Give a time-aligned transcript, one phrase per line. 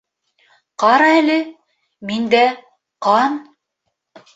[0.83, 1.37] —Ҡара әле,
[2.13, 2.43] миндә—
[3.09, 3.41] ҡан...